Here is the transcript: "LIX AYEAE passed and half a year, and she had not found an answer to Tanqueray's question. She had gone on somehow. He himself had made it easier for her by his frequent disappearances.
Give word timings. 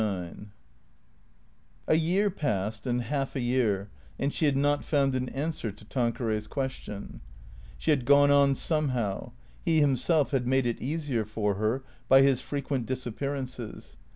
"LIX 0.01 0.35
AYEAE 1.89 2.31
passed 2.35 2.87
and 2.87 3.03
half 3.03 3.35
a 3.35 3.39
year, 3.39 3.91
and 4.17 4.33
she 4.33 4.45
had 4.45 4.57
not 4.57 4.83
found 4.83 5.13
an 5.13 5.29
answer 5.29 5.71
to 5.71 5.85
Tanqueray's 5.85 6.47
question. 6.47 7.21
She 7.77 7.91
had 7.91 8.03
gone 8.05 8.31
on 8.31 8.55
somehow. 8.55 9.31
He 9.63 9.79
himself 9.79 10.31
had 10.31 10.47
made 10.47 10.65
it 10.65 10.81
easier 10.81 11.23
for 11.23 11.53
her 11.53 11.83
by 12.09 12.23
his 12.23 12.41
frequent 12.41 12.87
disappearances. 12.87 13.95